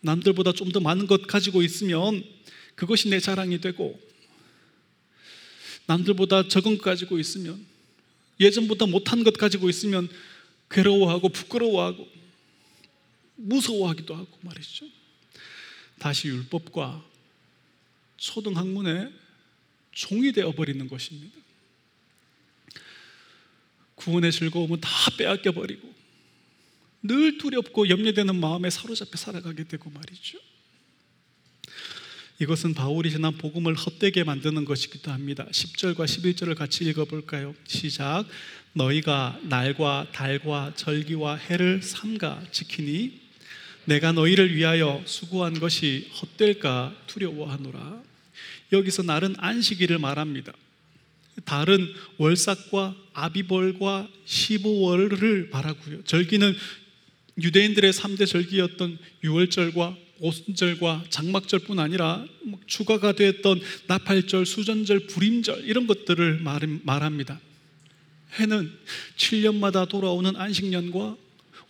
[0.00, 2.22] 남들보다 좀 더 많은 것 가지고 있으면
[2.74, 4.00] 그것이 내 자랑이 되고
[5.86, 7.64] 남들보다 적은 것 가지고 있으면
[8.40, 10.08] 예전보다 못한 것 가지고 있으면
[10.70, 12.08] 괴로워하고 부끄러워하고
[13.36, 14.86] 무서워하기도 하고 말이죠.
[15.98, 17.04] 다시 율법과
[18.16, 19.12] 초등학문에
[19.92, 21.38] 종이 되어 버리는 것입니다.
[23.94, 25.92] 구원의 즐거움은 다 빼앗겨 버리고
[27.02, 30.38] 늘 두렵고 염려되는 마음에 사로잡혀 살아가게 되고 말이죠.
[32.44, 35.46] 이것은 바울이 전한 복음을 헛되게 만드는 것이기도 합니다.
[35.50, 37.54] 10절과 11절을 같이 읽어볼까요?
[37.66, 38.26] 시작.
[38.74, 43.18] 너희가 날과 달과 절기와 해를 삼가 지키니
[43.86, 48.02] 내가 너희를 위하여 수고한 것이 헛될까 두려워하노라.
[48.72, 50.52] 여기서 날은 안식일을 말합니다.
[51.46, 56.04] 달은 월삭과 아비벌과 15월을 말하고요.
[56.04, 56.54] 절기는
[57.40, 62.24] 유대인들의 3대 절기였던 유월절과 오순절과 장막절뿐 아니라
[62.66, 66.40] 추가가 되었던 나팔절, 수전절, 불임절 이런 것들을
[66.82, 67.38] 말합니다.
[68.38, 68.72] 해는
[69.18, 71.16] 7년마다 돌아오는 안식년과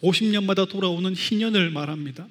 [0.02, 2.28] 50년마다 돌아오는 희년을 말합니다.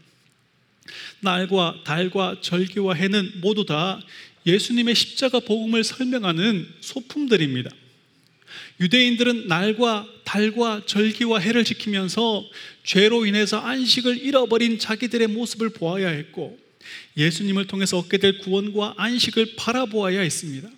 [1.20, 4.00] 날과 달과 절기와 해는 모두 다
[4.46, 7.70] 예수님의 십자가 복음을 설명하는 소품들입니다.
[8.80, 12.46] 유대인들은 날과 달과 절기와 해를 지키면서
[12.84, 16.58] 죄로 인해서 안식을 잃어버린 자기들의 모습을 보아야 했고
[17.18, 20.70] 예수님을 통해서 얻게 될 구원과 안식을 바라보아야 했습니다.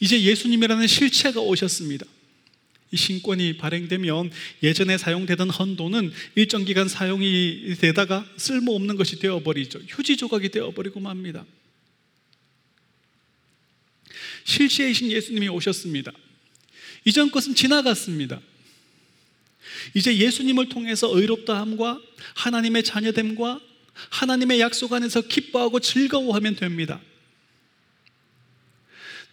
[0.00, 2.06] 이제 예수님이라는 실체가 오셨습니다.
[2.92, 4.30] 이 신권이 발행되면
[4.62, 9.80] 예전에 사용되던 헌도는 일정 기간 사용이 되다가 쓸모없는 것이 되어버리죠.
[9.88, 11.44] 휴지 조각이 되어버리고 맙니다.
[14.44, 16.12] 실체이신 예수님이 오셨습니다.
[17.04, 18.40] 이전 것은 지나갔습니다.
[19.94, 22.00] 이제 예수님을 통해서 의롭다함과
[22.34, 23.60] 하나님의 자녀됨과
[24.10, 27.00] 하나님의 약속 안에서 기뻐하고 즐거워하면 됩니다.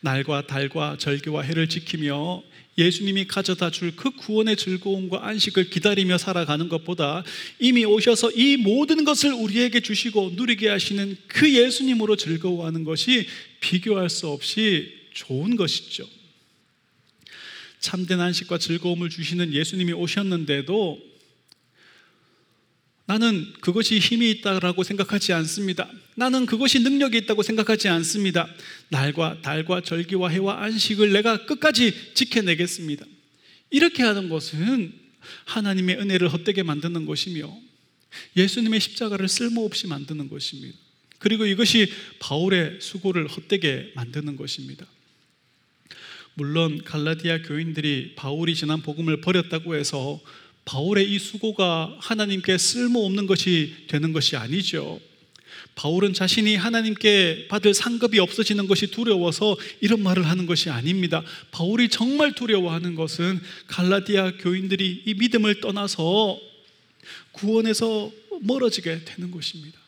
[0.02, 2.43] 날과 달과 절기와 해를 지키며
[2.78, 7.24] 예수님이 가져다 줄 그 구원의 즐거움과 안식을 기다리며 살아가는 것보다
[7.60, 13.26] 이미 오셔서 이 모든 것을 우리에게 주시고 누리게 하시는 그 예수님으로 즐거워하는 것이
[13.60, 16.08] 비교할 수 없이 좋은 것이죠.
[17.80, 20.99] 참된 안식과 즐거움을 주시는 예수님이 오셨는데도
[23.06, 25.89] 나는 그것이 힘이 있다라고 생각하지 않습니다.
[26.15, 28.47] 나는 그것이 능력이 있다고 생각하지 않습니다.
[28.89, 33.06] 날과 달과 절기와 해와 안식을 내가 끝까지 지켜내겠습니다.
[33.69, 34.93] 이렇게 하는 것은
[35.45, 37.58] 하나님의 은혜를 헛되게 만드는 것이며
[38.36, 40.77] 예수님의 십자가를 쓸모없이 만드는 것입니다.
[41.19, 44.86] 그리고 이것이 바울의 수고를 헛되게 만드는 것입니다.
[46.38, 50.21] 물론 갈라디아 교인들이 바울이 지난 복음을 버렸다고 해서
[50.65, 55.00] 바울의 이 수고가 하나님께 쓸모없는 것이 되는 것이 아니죠.
[55.73, 61.23] 바울은 자신이 하나님께 받을 상급이 없어지는 것이 두려워서 이런 말을 하는 것이 아닙니다.
[61.50, 66.39] 바울이 정말 두려워하는 것은 갈라디아 교인들이 이 믿음을 떠나서
[67.32, 69.87] 구원에서 멀어지게 되는 것입니다.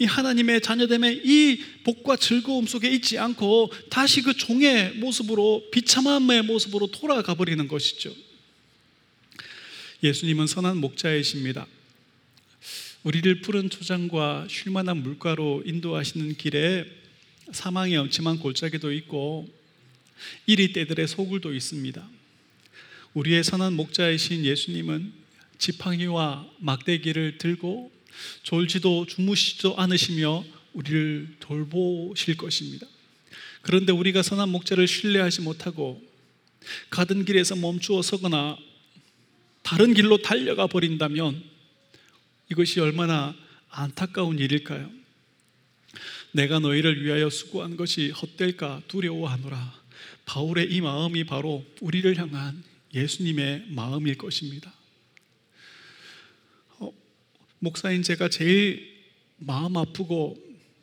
[0.00, 6.86] 이 하나님의 자녀됨의 이 복과 즐거움 속에 있지 않고 다시 그 종의 모습으로 비참함의 모습으로
[6.86, 8.10] 돌아가 버리는 것이죠.
[10.02, 11.66] 예수님은 선한 목자이십니다.
[13.02, 16.86] 우리를 푸른 초장과 쉴 만한 물가로 인도하시는 길에
[17.52, 19.48] 사망의 엄침한 골짜기도 있고
[20.46, 22.08] 이리 때들의 소굴도 있습니다.
[23.12, 25.12] 우리의 선한 목자이신 예수님은
[25.58, 27.99] 지팡이와 막대기를 들고
[28.42, 32.86] 졸지도 주무시지도 않으시며 우리를 돌보실 것입니다.
[33.62, 36.02] 그런데 우리가 선한 목자를 신뢰하지 못하고
[36.90, 38.56] 가던 길에서 멈추어 서거나
[39.62, 41.42] 다른 길로 달려가 버린다면
[42.50, 43.34] 이것이 얼마나
[43.68, 44.90] 안타까운 일일까요?
[46.32, 49.80] 내가 너희를 위하여 수고한 것이 헛될까 두려워하노라.
[50.26, 52.62] 바울의 이 마음이 바로 우리를 향한
[52.94, 54.72] 예수님의 마음일 것입니다.
[57.60, 58.88] 어, 목사인 제가 제일
[59.36, 60.36] 마음 아프고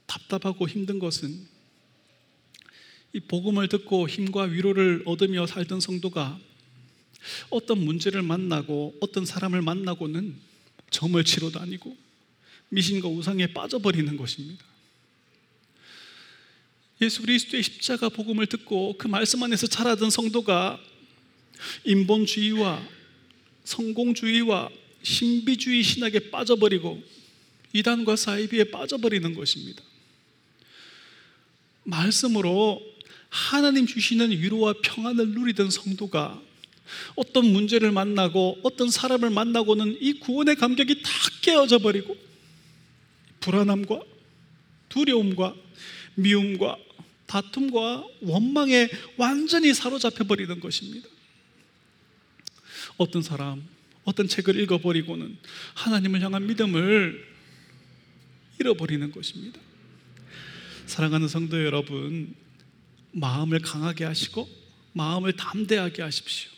[0.05, 1.47] 답답하고 힘든 것은
[3.13, 6.39] 이 복음을 듣고 힘과 위로를 얻으며 살던 성도가
[7.49, 10.35] 어떤 문제를 만나고 어떤 사람을 만나고는
[10.91, 11.97] 점을 치러 다니고
[12.69, 14.63] 미신과 우상에 빠져버리는 것입니다.
[17.01, 20.79] 예수 그리스도의 십자가 복음을 듣고 그 말씀 안에서 자라던 성도가
[21.85, 22.87] 인본주의와
[23.63, 24.69] 성공주의와
[25.03, 27.01] 신비주의 신학에 빠져버리고
[27.73, 29.81] 이단과 사이비에 빠져버리는 것입니다.
[31.83, 32.81] 말씀으로
[33.29, 36.41] 하나님 주시는 위로와 평안을 누리던 성도가
[37.15, 41.09] 어떤 문제를 만나고 어떤 사람을 만나고는 이 구원의 감격이 다
[41.41, 42.15] 깨어져 버리고
[43.41, 43.99] 불안함과
[44.89, 45.55] 두려움과
[46.15, 46.77] 미움과
[47.25, 51.07] 다툼과 원망에 완전히 사로잡혀 버리는 것입니다.
[52.95, 53.67] 어떤 사람,
[54.07, 55.37] 어떤 책을 읽어버리고는
[55.73, 57.27] 하나님을 향한 믿음을
[58.57, 59.59] 잃어버리는 것입니다.
[60.85, 62.33] 사랑하는 성도 여러분,
[63.11, 64.47] 마음을 강하게 하시고
[64.93, 66.49] 마음을 담대하게 하십시오.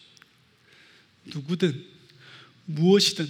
[1.25, 1.87] 누구든
[2.65, 3.27] 무엇이든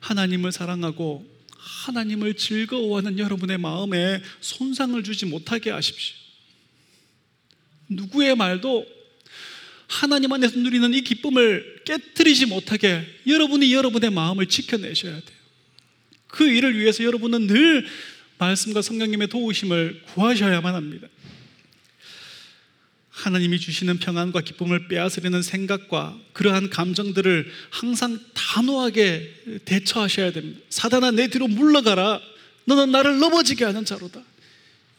[0.00, 6.16] 하나님을 사랑하고 하나님을 즐거워하는 여러분의 마음에 손상을 주지 못하게 하십시오.
[7.90, 8.97] 누구의 말도
[9.88, 15.38] 하나님 안에서 누리는 이 기쁨을 깨뜨리지 못하게 여러분이 여러분의 마음을 지켜내셔야 돼요.
[16.28, 17.86] 그 일을 위해서 여러분은 늘
[18.36, 21.08] 말씀과 성령님의 도우심을 구하셔야만 합니다.
[23.08, 30.60] 하나님이 주시는 평안과 기쁨을 빼앗으려는 생각과 그러한 감정들을 항상 단호하게 대처하셔야 됩니다.
[30.68, 32.20] 사단아 내 뒤로 물러가라.
[32.66, 34.22] 너는 나를 넘어지게 하는 자로다.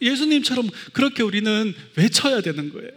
[0.01, 2.91] 예수님처럼 그렇게 우리는 외쳐야 되는 거예요.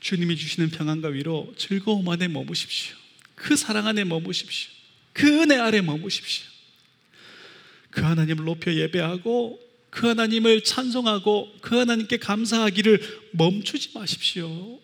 [0.00, 2.96] 주님이 주시는 평안과 위로 즐거움 안에 머무십시오.
[3.34, 4.70] 그 사랑 안에 머무십시오.
[5.12, 6.46] 그 은혜 아래 머무십시오.
[7.90, 9.60] 그 하나님을 높여 예배하고
[9.90, 14.80] 그 하나님을 찬송하고 그 하나님께 감사하기를 멈추지 마십시오.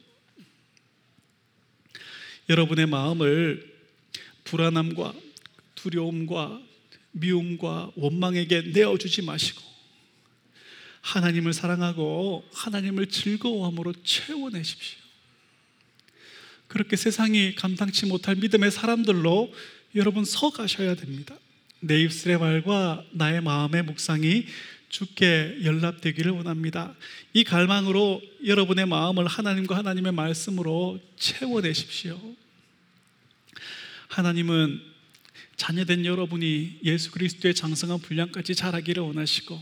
[2.49, 3.74] 여러분의 마음을
[4.45, 5.14] 불안함과
[5.74, 6.61] 두려움과
[7.12, 9.62] 미움과 원망에게 내어주지 마시고
[11.01, 15.05] 하나님을 사랑하고 하나님을 즐거워함으로 채워내십시오.
[16.77, 19.51] 그렇게 세상이 감당치 못할 믿음의 사람들로
[19.95, 21.35] 여러분 서 가셔야 됩니다.
[21.81, 24.45] 내 입술의 말과 나의 마음의 묵상이
[24.91, 26.95] 주께 연락되기를 원합니다.
[27.33, 32.20] 이 갈망으로 여러분의 마음을 하나님과 하나님의 말씀으로 채워내십시오.
[34.09, 34.79] 하나님은
[35.57, 39.59] 자녀된 여러분이 예수 그리스도의 장성한 분량까지 자라기를 원하시고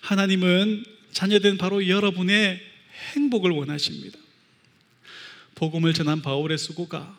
[0.00, 2.60] 하나님은 자녀된 바로 여러분의
[3.14, 4.18] 행복을 원하십니다.
[5.58, 7.18] 복음을 전한 바울의 수고가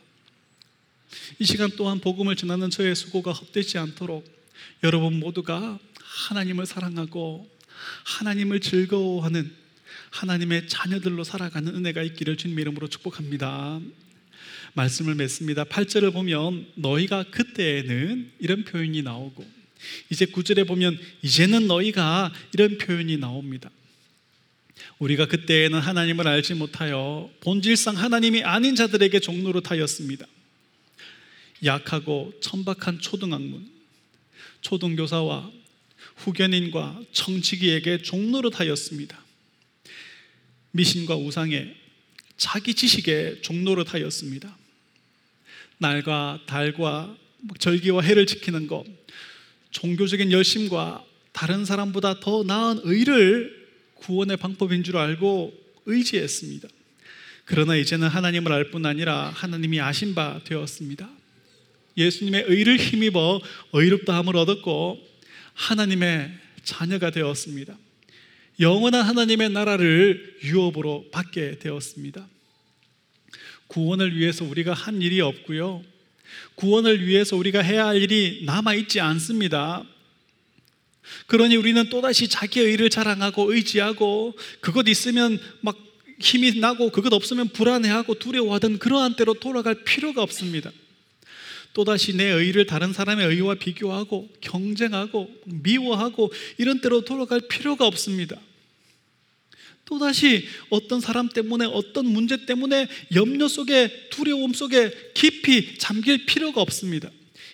[1.39, 4.25] 이 시간 또한 복음을 전하는 저의 수고가 헛되지 않도록
[4.81, 5.77] 여러분 모두가
[6.29, 7.49] 하나님을 사랑하고
[8.05, 9.53] 하나님을 즐거워하는
[10.11, 13.81] 하나님의 자녀들로 살아가는 은혜가 있기를 주님 이름으로 축복합니다.
[14.73, 15.65] 말씀을 맺습니다.
[15.65, 19.45] 8절을 보면 너희가 그때에는 이런 표현이 나오고
[20.09, 23.69] 이제 9절에 보면 이제는 너희가 이런 표현이 나옵니다.
[24.99, 30.25] 우리가 그때에는 하나님을 알지 못하여 본질상 하나님이 아닌 자들에게 종노릇하였습니다.
[31.63, 33.69] 약하고 천박한 초등학문,
[34.61, 35.51] 초등교사와
[36.17, 39.17] 후견인과 청지기에게 종노릇하였습니다.
[40.71, 41.75] 미신과 우상에
[42.35, 44.57] 자기 지식에 종노릇하였습니다.
[45.77, 47.17] 날과 달과
[47.57, 48.83] 절기와 해를 지키는 것,
[49.71, 53.58] 종교적인 열심과 다른 사람보다 더 나은 의를
[53.99, 55.53] 구원의 방법인 줄 알고
[55.85, 56.67] 의지했습니다.
[57.45, 61.09] 그러나 이제는 하나님을 알 뿐 아니라 하나님이 아신 바 되었습니다.
[61.97, 63.41] 예수님의 의를 힘입어
[63.73, 64.99] 의롭다함을 얻었고
[65.53, 66.31] 하나님의
[66.63, 67.77] 자녀가 되었습니다.
[68.59, 72.27] 영원한 하나님의 나라를 유업으로 받게 되었습니다.
[73.67, 75.83] 구원을 위해서 우리가 한 일이 없고요.
[76.55, 79.85] 구원을 위해서 우리가 해야 할 일이 남아 있지 않습니다.
[81.27, 85.77] 그러니 우리는 또다시 자기의 의를 자랑하고 의지하고 그것 있으면 막
[86.19, 90.71] 힘이 나고 그것 없으면 불안해하고 두려워하던 그러한 때로 돌아갈 필요가 없습니다.
[91.73, 98.39] 또다시 내 의를 다른 사람의 의와 비교하고 경쟁하고 미워하고 이런 때로 돌아갈 필요가 없습니다.
[99.85, 107.09] 또다시 어떤 사람 때문에 어떤 문제 때문에 염려 속에 두려움 속에 깊이 잠길 필요가 없습니다.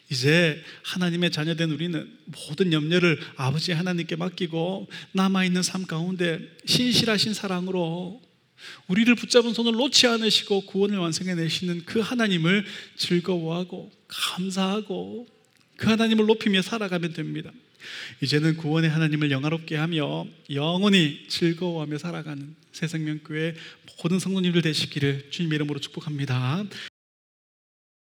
[0.09, 8.21] 이제 하나님의 자녀된 우리는 모든 염려를 아버지 하나님께 맡기고 남아있는 삶 가운데 신실하신 사랑으로
[8.87, 12.65] 우리를 붙잡은 손을 놓지 않으시고 구원을 완성해 내시는 그 하나님을
[12.97, 15.27] 즐거워하고 감사하고
[15.77, 17.51] 그 하나님을 높이며 살아가면 됩니다.
[18.21, 23.55] 이제는 구원의 하나님을 영화롭게 하며 영원히 즐거워하며 살아가는 새생명교회
[24.01, 26.65] 모든 성도님들 되시기를 주님 이름으로 축복합니다.